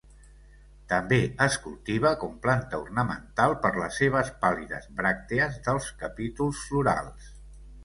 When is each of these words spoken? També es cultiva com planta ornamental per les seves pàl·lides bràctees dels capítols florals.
També 0.93 1.19
es 1.45 1.57
cultiva 1.65 2.13
com 2.23 2.31
planta 2.45 2.79
ornamental 2.87 3.55
per 3.67 3.73
les 3.83 4.01
seves 4.03 4.33
pàl·lides 4.47 4.89
bràctees 5.03 5.63
dels 5.71 5.93
capítols 6.03 6.67
florals. 6.73 7.33